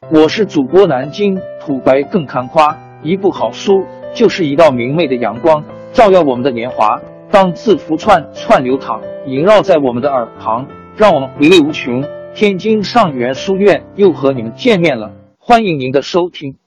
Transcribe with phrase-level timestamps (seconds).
[0.00, 7.00] 我是主播南京土白更看花，一部好书就是一道明媚的阳光，照耀我们的年华。
[7.30, 12.04] 当字符串串流淌，萦绕在我们的耳旁，让我们回味无穷。
[12.34, 16.58] 天津上元书院又和你们见面了，欢迎您的收听。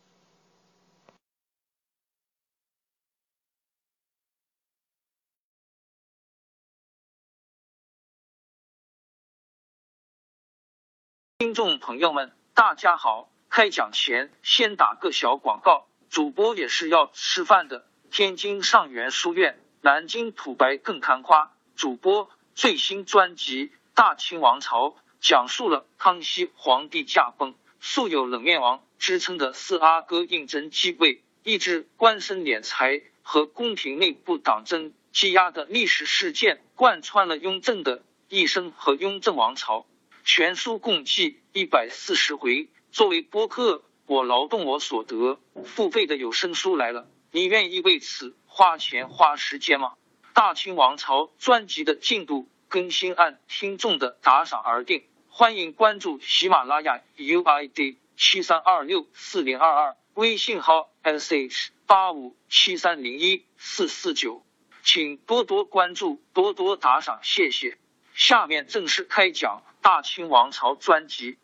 [11.40, 13.30] 听众朋友们，大家好！
[13.52, 17.86] 开讲前先打个小广告，主播也是要吃饭的。
[18.10, 19.60] 天津上元书院。
[19.82, 24.90] 南京土白更看花主播最新专辑《大清王朝》
[25.22, 39.86] 讲述了康熙皇帝驾崩，素有冷面王之称的四阿哥胤禛继位，抑制官绅敛财和宫廷内部党争积压的历史事件，贯穿了雍正的一生和雍正王朝。
[40.30, 42.68] 全书共计一百四十回。
[42.92, 48.36] 作为播客，我劳动我所得，付费的有声书来了，你愿意为此？
[48.46, 49.94] 花钱花时间吗？
[50.34, 64.44] 大清王朝专辑的进度更新按听众的打赏而定，欢迎关注喜马拉雅 UID 七三二六四零二二，微信号 sh 八五七三零一四四九，
[64.84, 67.78] 请多多关注，多多打赏，谢谢。
[68.18, 71.38] 下面正式开讲大清王朝专辑。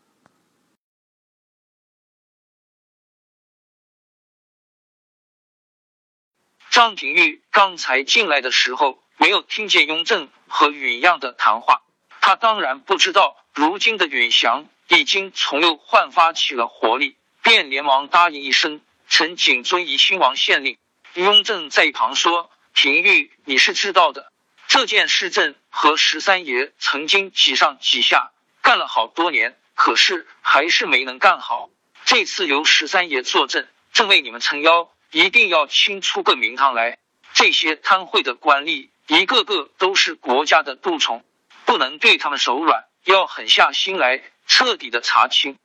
[6.70, 11.84] 张廷玉刚才进来的时候，没有听见雍正和允样的谈话，
[12.20, 20.76] 他当然不知道，如今的允祥已经重又焕发起了活力，便连忙答应一声：“臣谨遵怡亲王县令。”
[21.14, 24.32] 雍正在一旁说：“廷玉，你是知道的，
[24.66, 31.70] 这件事朕和十三爷曾经几上几下干了好多年，可是还是没能干好。
[32.04, 36.98] 这次由十三爷坐镇，正为你们撑腰。”一定要清出个名堂来！
[37.34, 41.24] 这些贪贿的官吏，一个个都是国家的蠹虫，
[41.64, 45.56] 不能对他们手软，要狠下心来，彻底的查清。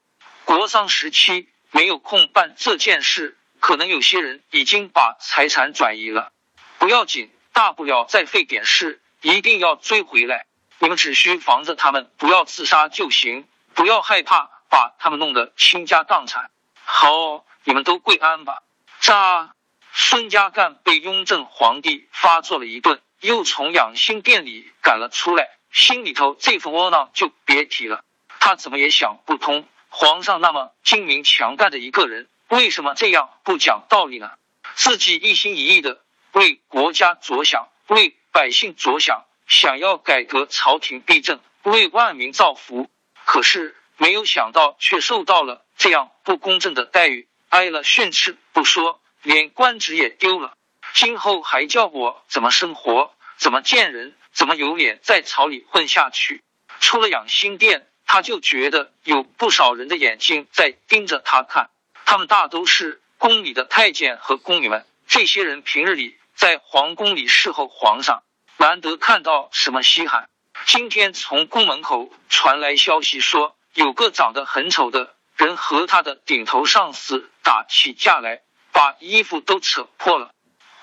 [0.45, 6.31] 国丧时期没有空办这件事，可能有些人已经把财产转移了，
[6.78, 10.46] 不要紧，大不了再费点事，一定要追回来。
[10.80, 16.52] 你们只需防着他们不要自杀就行，不要害怕把他们弄得倾家荡产。
[16.86, 18.64] 好，你们都跪安吧。
[19.02, 19.53] 杀！
[19.92, 28.06] 孙家干被雍正皇帝发作了一顿，又从养心殿里赶了出来，心里头这份窝囊就别提了。
[28.40, 34.31] 他怎么也想不通，皇上那么精明强干的一个人，为什么这样不讲道理呢？
[34.75, 36.00] 自己一心一意的
[36.34, 42.90] 为国家着想，为百姓着想，想要改革朝廷弊政，为万民造福，
[43.25, 47.28] 可是没有想到，却受到了这样不公正的待遇。
[47.50, 50.53] 挨了训斥不说，连官职也丢了。
[50.94, 53.13] 今后还叫我怎么生活？
[53.38, 54.16] 怎么见人？
[54.31, 56.44] 怎么有脸在朝里混下去？
[56.79, 61.72] 出了养心殿，他就觉得有不少人的眼睛在盯着他看。
[62.06, 64.85] 他们大都是宫里的太监和宫女们。
[65.07, 68.23] 这些人平日里在皇宫里侍候皇上，
[68.55, 70.29] 难得看到什么稀罕。
[70.66, 75.17] 今天从宫门口传来消息，说有个长得很丑的。
[75.35, 78.41] 人和他的顶头上司打起架来，
[78.72, 80.31] 把衣服都扯破了。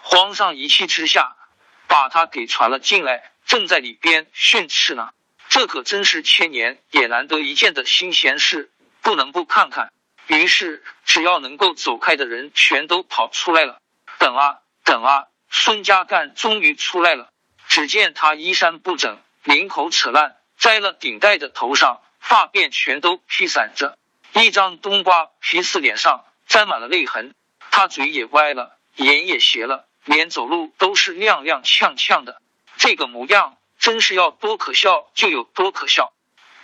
[0.03, 1.35] 皇上一气之下，
[1.87, 5.09] 把他给传了进来，正在里边训斥呢。
[5.49, 9.91] 这可真是千年也难得一见的新鲜事，不能不看看。
[10.27, 13.81] 于是，只要能够走开的人全都跑出来了。
[14.19, 15.25] 等啊等啊，
[15.59, 17.31] 孙家干终于出来了。
[17.67, 23.99] 只见他衣衫不整，领口扯烂，摘了顶戴的头上，发辫全都披散着。
[24.35, 27.35] 一张冬瓜皮似脸上沾满了泪痕，
[27.71, 32.41] 他嘴也歪了，眼也斜了，连走路都是踉踉跄跄的。
[32.77, 36.13] 这个模样真是要多可笑就有多可笑。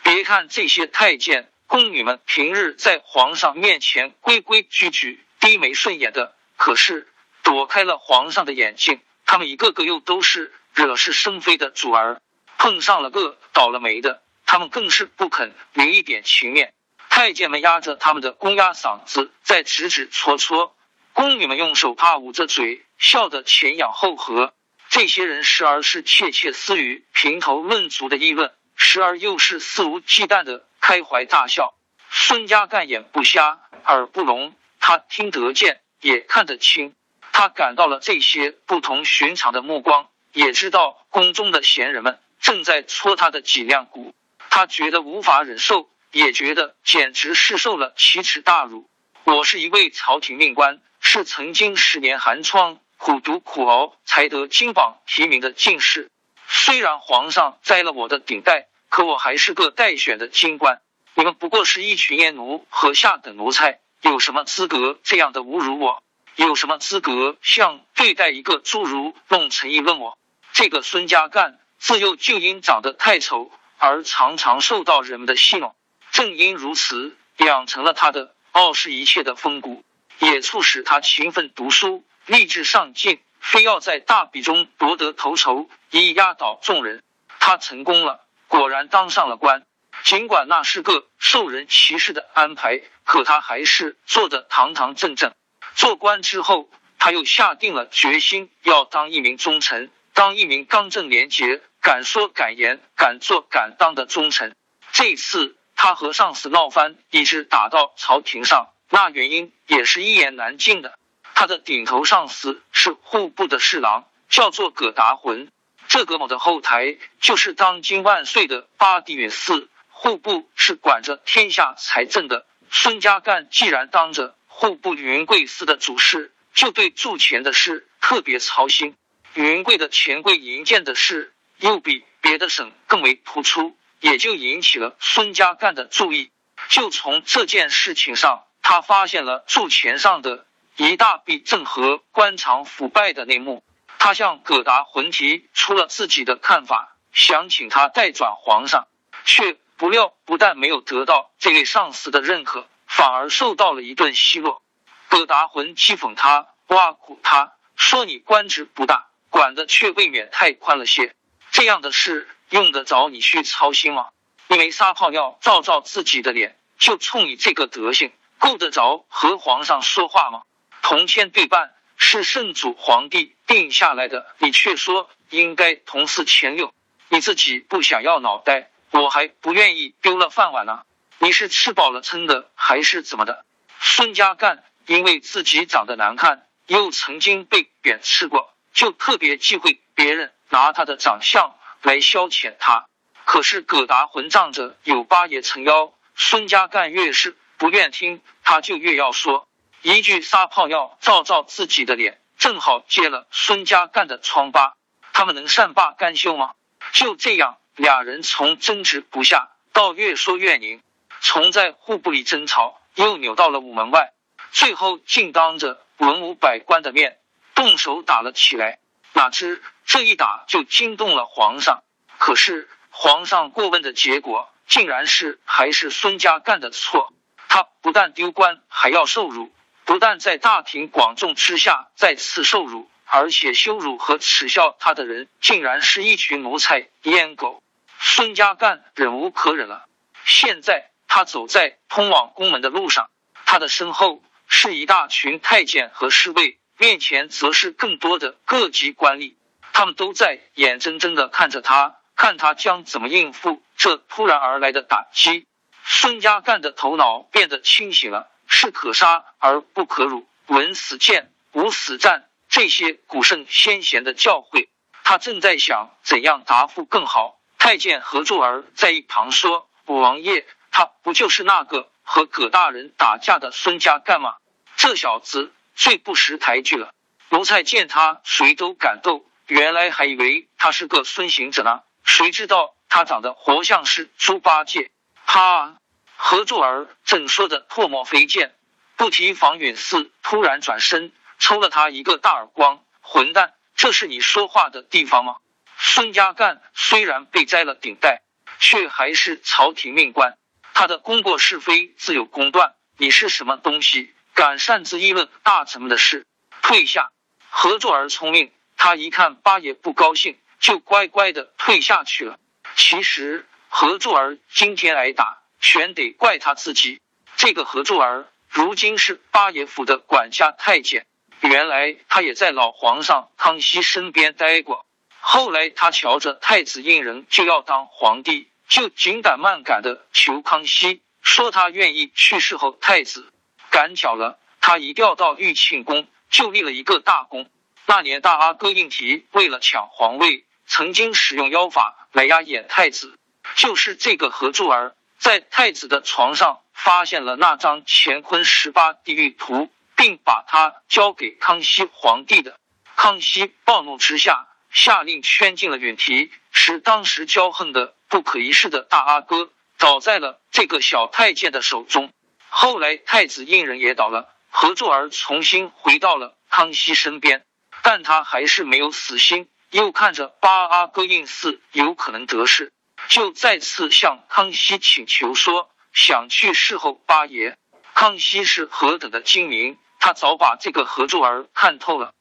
[0.03, 7.09] 别看这些太监宫女们平日在皇上面前规规矩矩、低眉顺眼的，可是
[7.43, 12.21] 躲开了皇上的眼睛，他们一个个又都是惹是生非的主儿。
[12.59, 16.73] 碰上了个倒了霉的，他们更是不肯留一点情面。
[17.09, 20.75] 太监们压着他们的公鸭嗓子在指指戳戳，
[21.13, 24.55] 宫女们用手帕捂着嘴，笑得前仰后合。
[24.89, 31.75] 这些人时而是窃窃私语、评头论足的议论，时而又是肆无忌惮的开怀大笑。
[32.11, 36.95] 孙家干眼不瞎，耳不聋，他听得见，也看得清。
[37.33, 44.15] 他感到了这些不同寻常的目光，也知道宫中的闲人们正在戳他的脊梁骨。
[44.51, 45.89] 他觉得无法忍受。
[46.15, 48.87] 也觉得简直是受了奇耻大辱。
[49.25, 56.11] 我是一位朝廷命官，是曾经十年寒窗苦读苦熬才得金榜题名的进士。
[56.47, 60.83] 虽然皇上摘了我的顶戴，可我还是个待选的京官。
[61.15, 66.03] 你们不过是一群阉奴和下等奴才，有什么资格这样的侮辱我？
[66.37, 70.19] 有什么资格像对待一个侏儒弄成议论我？
[70.53, 75.75] 这个孙家干自幼就因长得太丑而常常受到人们的戏弄，
[76.11, 79.85] 正因如此，养成了他的傲视一切的风骨，
[80.19, 83.21] 也促使他勤奋读书，立志上进。
[83.41, 87.03] 非要在大比中夺得头筹，以压倒众人。
[87.41, 89.67] 他成功了，果然当上了官。
[90.05, 95.33] 尽管那是个受人歧视的安排，可他还是做得堂堂正正。
[95.75, 104.55] 做官之后，他又下定了决心，要当一名忠臣，当一名刚正廉洁、敢说敢言、敢做敢当的忠臣。
[104.93, 110.99] 这次他和上司闹翻，一直打到朝廷上，那原因也是一言难尽的。
[111.35, 115.51] 他的顶头上司是户部的侍郎，叫做葛达浑。
[115.89, 119.69] 这葛某的后台就是当今万岁的八地允司。
[119.89, 122.47] 户部是管着天下财政的。
[122.71, 128.95] 孙家干既然当着户部云贵司的主事，就对铸钱的事特别操心。
[129.35, 136.31] 云贵的钱柜银件的事又比别的省更为突出，也就引起了孙家干的注意。
[136.69, 140.47] 就从这件事情上，他发现了铸钱上的。
[140.77, 143.63] 一大笔郑和官场腐败的内幕，
[143.99, 148.89] 他向葛达浑提出了自己的看法，想请他代转皇上，
[149.27, 154.63] 却不料不但没有得到这位上司的认可，反而受到了一顿奚落。
[155.09, 161.15] 葛达浑讥讽他，挖苦他说：“你官职不大，管的却未免太宽了些，
[161.51, 164.11] 这样的事用得着你去操心吗？
[164.49, 170.43] 你没撒泡尿照照自己的脸，就冲你这个德行，够得着和皇上说话吗？”
[170.83, 176.75] 同签对半是圣祖皇帝定下来的，你却说应该同四前六，
[177.09, 180.83] 你自己不想要脑袋，我还不愿意丢了饭碗呢。
[181.23, 183.45] 你是吃饱了撑的，还是怎么的？
[183.79, 192.87] 孙家干因为自己长得难看，又曾经被贬斥过，就特别忌讳别人拿他的长相来消遣他。
[193.25, 199.47] 可是葛达混仗着有八爷撑腰，孙家干越是不愿听，他就越要说。
[199.83, 204.75] 一句撒泡尿照照自己的脸，正好揭了孙家干的疮疤。
[205.13, 206.55] 他们能善罢甘休吗？
[206.93, 210.83] 就这样，俩人从争执不下到越说越拧，
[211.25, 214.13] 从在户部里争吵，又扭到了午门外，
[214.51, 217.21] 最后竟当着文武百官的面
[217.55, 218.81] 动手打了起来。
[219.13, 221.85] 哪知这一打就惊动了皇上。
[222.19, 227.13] 可是皇上过问的结果，竟然是还是孙家干的错。
[227.49, 229.53] 他不但丢官，还要受辱。
[229.85, 237.63] 不但在大庭广众之下再次受辱，而且羞辱和耻笑他的人，竟然是一群奴才阉狗。
[238.01, 239.87] 孙家干忍无可忍了。
[240.25, 243.11] 现在他走在通往宫门的路上，
[243.45, 249.35] 他的身后是一大群太监和侍卫，面前则是更多的各级官吏，
[249.75, 255.47] 他们都在眼睁睁的看着他，看他将怎么应付这突然而来的打击。
[255.85, 258.31] 孙家干的头脑变得清醒了。
[258.47, 264.71] 士可杀而不可辱，闻死谏，无死战，这些古圣先贤的教诲，
[265.05, 267.39] 他正在想怎样答复更好。
[267.59, 274.35] 太监何柱儿在一旁说：“武王爷，他不就是那个和葛大人打架的孙家干吗？
[274.77, 276.93] 这小子最不识抬举了。
[277.29, 284.91] 奴才见他谁都敢斗，原来还以为他是个孙行者呢，谁知道他长得活像是猪八戒。”
[285.25, 285.77] 哈。
[286.25, 288.55] 何柱儿正说着唾沫飞溅，
[288.97, 291.11] 不提防允寺突然转身
[291.41, 292.85] 抽了他一个大耳光。
[293.01, 295.39] 混蛋，这是你说话的地方吗？
[295.77, 298.23] 孙家干虽然被摘了顶戴，
[298.61, 300.39] 却还是朝廷命官，
[300.75, 302.75] 他的功过是非自有公断。
[302.97, 306.27] 你是什么东西，敢擅自议论大臣们的事？
[306.63, 307.11] 退下！
[307.51, 312.39] 何柱儿聪明，他一看八爷不高兴，就乖乖的退下去了。
[312.77, 315.39] 其实何柱儿今天挨打。
[315.65, 317.01] 全得怪他自己。
[317.37, 321.07] 这个何柱儿如今是八爷府的管家太监，
[321.41, 324.85] 原来他也在老皇上康熙身边待过。
[325.21, 333.31] 后来他瞧着太子胤仁就要当皇帝，就紧赶慢赶的求康熙，说他愿意去侍候太子。
[333.69, 337.51] 赶巧了，他一调到玉庆宫，就立了一个大功。
[337.85, 343.19] 那年大阿哥胤禔为了抢皇位，曾经使用妖法来压演太子，
[343.57, 344.97] 就是这个何柱儿。
[345.19, 352.59] 在太子的床上发现了那张乾坤十八地狱图，并把它交给康熙皇帝的。
[352.97, 362.13] 康熙暴怒之下，下令圈禁了允提，使当时骄横的不可一世的大阿哥倒在了这个小太监的手中。
[362.49, 367.43] 后来太子胤仁也倒了，何柱儿重新回到了康熙身边，
[367.83, 372.71] 但他还是没有死心，又看着八阿哥胤祀有可能得势，
[373.09, 377.57] 就再次向康熙请求说想去侍候八爷。
[377.95, 382.13] 康熙是何等的精明，他早把这个何柱儿看透了。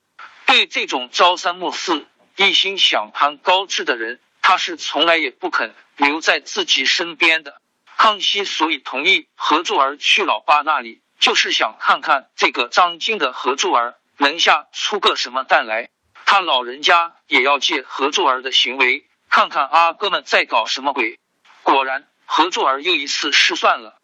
[0.45, 2.05] 对这种朝三暮四、
[2.49, 7.61] 一心想攀高枝的人，他是从来也不肯留在自己身边的。
[7.97, 15.89] 康熙所以同意何柱儿去老爸那里，就是想看看这个张京的何柱儿能下出个什么蛋来。
[16.25, 21.19] 他老人家也要借何柱儿的行为，看看阿哥们在搞什么鬼。
[21.61, 23.99] 果然，何柱儿又一次失算了。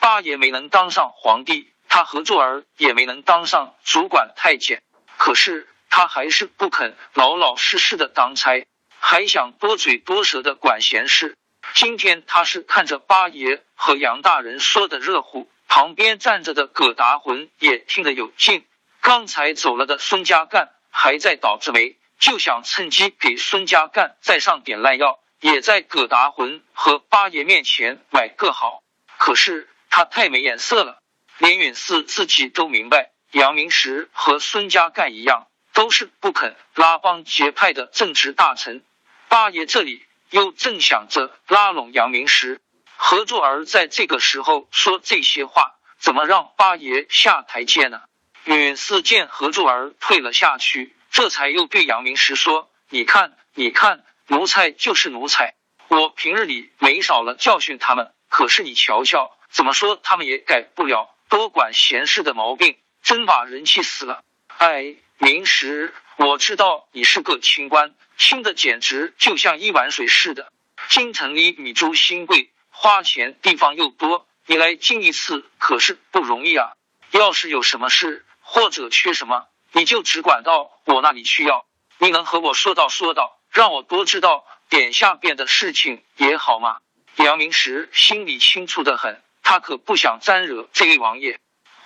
[0.00, 4.82] 八爷没能当上皇帝，他何柱儿也没能当上主管太监。
[5.18, 5.68] 可是。
[5.96, 8.66] 他还是不肯老老实实的当差，
[8.98, 11.36] 还想多嘴多舌的管闲事。
[11.72, 18.66] 今天他是看着八爷和杨大人说的热乎，旁边站着的葛达魂也听得有劲。
[19.02, 28.82] 刚才走了的孙家干还在倒着霉，就想趁机给孙家干再上点烂药，也在葛达魂和八爷面前买个好。
[29.16, 30.98] 可是他太没眼色了，
[31.38, 35.46] 连允嗣自己都明白，杨明石和孙家干一样。
[35.74, 38.82] 都是不肯拉帮结派的正直大臣，
[39.28, 42.60] 八爷这里又正想着拉拢杨明时，
[42.96, 48.02] 何柱儿在这个时候说这些话，怎么让八爷下台阶呢？
[48.44, 55.54] 允嗣见何柱儿退了下去，这才又对杨明时说：“你看，你看，奴才就是奴才，
[55.88, 64.22] 我平日里没少了教训他们，可是你瞧瞧，怎么说他们也改不了多管闲事的毛病，真把人气死了。
[64.58, 70.52] 哎。”明时，我知道你是个清官，清的简直就像一碗水似的。
[70.88, 76.72] 京城里米珠新贵，花钱地方又多，你来进一次可是不容易啊。
[77.12, 81.64] 要是有什么事或者缺什么，你就只管到我那里去要。
[81.98, 86.78] 你能和我说道说道，让我多知道点下边的事情也好吗？
[87.16, 91.38] 杨明时心里清楚的很，他可不想沾惹这位王爷。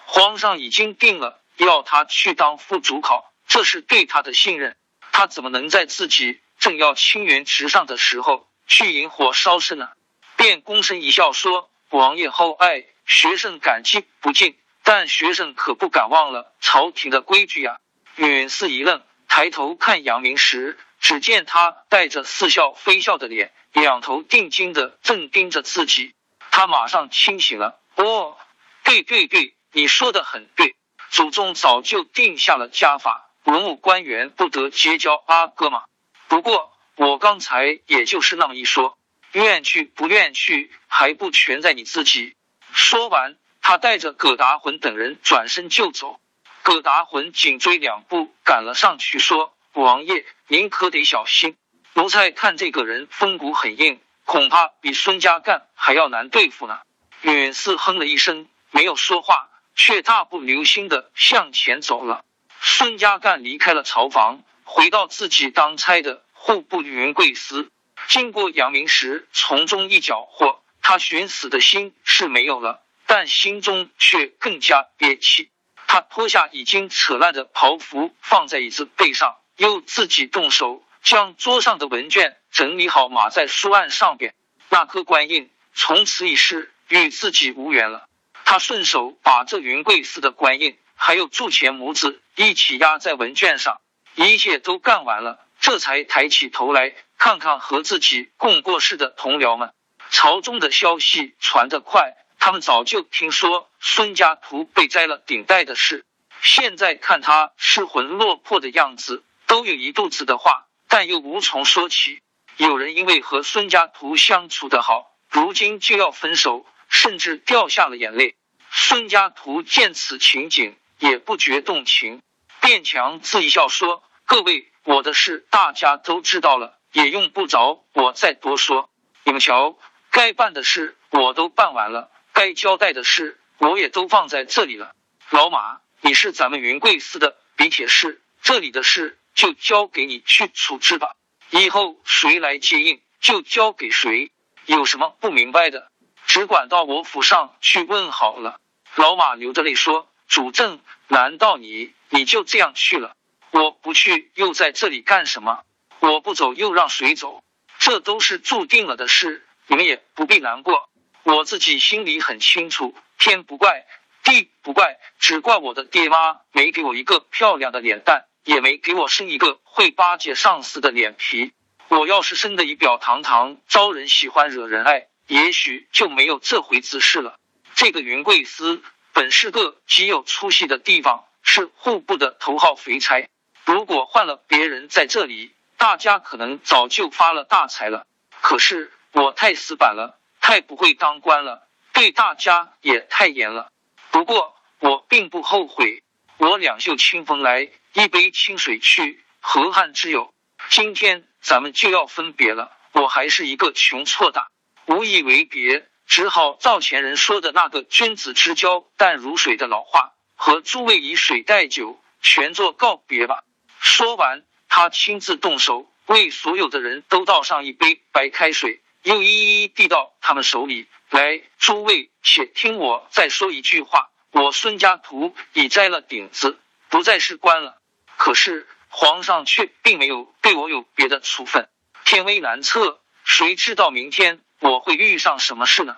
[0.06, 1.38] 皇上已经定了。
[1.64, 4.76] 要他去当副主考，这是对他的信任。
[5.12, 9.88] 他怎么能在自己正要青云直上的时候去引火烧身呢？
[10.36, 14.56] 便躬身一笑说：“王爷厚爱，学生感激不尽。
[14.84, 17.78] 但学生可不敢忘了朝廷的规矩呀。”
[18.14, 26.14] 允嗣一愣，抬头看杨明时，只见他带着似笑非笑的脸，两头定睛的正盯着自己。
[26.52, 28.36] 他马上清醒了：“哦，
[28.84, 30.76] 对对对，你说的很对。”
[31.10, 35.84] 祖宗早就定下了家法，文武官员不得结交阿哥嘛。
[36.28, 38.98] 不过我刚才也就是那么一说，
[39.32, 42.34] 愿去不愿去还不全在你自己。
[42.72, 46.20] 说完，他带着葛达魂等人转身就走。
[46.62, 51.56] 葛达魂紧追两步赶了上去，说：“王爷，您可得小心，
[51.94, 56.78] 奴才看这个人风骨很硬，恐怕比孙家干还要难对付呢。”
[57.22, 59.48] 允嗣哼了一声，没有说话。
[59.78, 62.24] 却大步流星的向前走了。
[62.60, 67.70] 孙家干离开了朝房，回到自己当差的户部云贵司。
[68.08, 75.48] 经过杨明时从中一搅和，他寻死的心是没有了，但心中却更加憋气。
[75.86, 84.34] 他脱下已经扯烂的袍服，放在椅子背上，又自己动手将桌上的文件整理好，码在书案上边。
[84.70, 88.07] 那颗官印从此已是与自己无缘了。
[88.50, 93.78] 他顺手把这云贵司的官印还有铸钱模子一起压在文卷上，
[94.14, 99.74] 一切都干完了，这才抬起头来看看和自己共过世的同僚们。
[100.08, 106.06] 朝中的消息传得快，他们早就听说孙家图被摘了顶戴的事，
[106.40, 112.22] 现在看他失魂落魄的样子，都有一肚子的话，但又无从说起。
[112.56, 116.64] 有人因为和孙家图相处的好，如今就要分手。
[116.90, 118.34] 甚至掉下了眼泪。
[118.80, 122.22] 孙家图见此情景，也不觉动情，
[122.60, 128.88] 便强自一笑说：“各位，我的事大家都知道了，也用不着我再多说。
[129.24, 129.76] 你们瞧，
[130.10, 134.94] 该办的事我都办完了，该交代的事我也都放在这里了。
[135.30, 141.16] 老马，你是咱们云贵司的笔铁士，这里的事就交给你去处置吧。
[141.50, 144.30] 以后谁来接应，就交给谁。
[144.66, 145.90] 有什么不明白的？”
[146.28, 148.60] 只管到我府上去问好了。
[148.98, 153.14] 老马流着泪说：“主政，难道你你就这样去了？
[153.52, 155.60] 我不去，又在这里干什么？
[156.00, 157.44] 我不走，又让谁走？
[157.78, 160.90] 这都是注定了的事，你们也不必难过。
[161.22, 163.86] 我自己心里很清楚，天不怪，
[164.24, 171.52] 地不怪，只怪我的爹妈没给我一个漂亮的脸蛋，也没给我生一个会巴结上司的脸皮。
[171.86, 177.38] 我要是生的仪表堂堂，招人喜欢，惹人爱。”也许就没有这回子事了。
[177.78, 178.82] 这个云贵司
[179.12, 183.28] 本是个极有出息的地方，是户部的头号肥差。
[183.64, 188.04] 如果换了别人在这里，大家可能早就发了大财了。
[188.40, 193.70] 可是我太死板了，太不会当官了，对大家也太严了。
[194.10, 196.02] 不过我并不后悔。
[196.38, 200.34] 我两袖清风来，一杯清水去，河汉之有？
[200.68, 204.48] 今天咱们就要分别了，我还是一个穷挫打。
[204.86, 213.44] 无以为别，只好照前人说的那个“君子之交淡如水”的老话，和诸位以水代酒，全作告别吧。
[213.78, 220.88] 说完，他亲自动手为所有的人都倒上一杯白开水，又一一递到他们手里。
[221.10, 227.76] 来，诸位，且听我再说一句话：我孙家图已摘了顶子，不再是官了。
[228.16, 231.68] 可是皇上却并没有对我有别的处分。
[232.06, 234.40] 天威难测，谁知道明天？
[234.60, 235.96] 我会遇上什么事呢？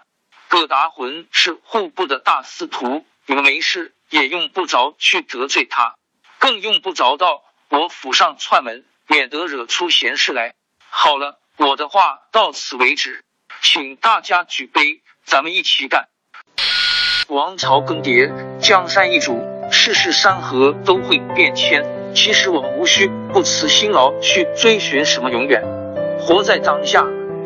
[0.48, 5.94] 葛达魂是户部的大司徒，你们没事也用不着去得罪他，
[6.38, 10.54] 更用不着到我府上串门，免得惹出闲事来。
[10.88, 13.24] 好了，我的话到此为止，
[13.62, 16.08] 请大家举杯，咱们一起干。
[17.28, 19.40] 王朝更迭，江山易主，
[19.70, 21.84] 世事山河都会变迁。
[22.12, 25.62] 其实我们无需不辞辛劳去追寻什么永远，
[26.18, 27.06] 活在当下。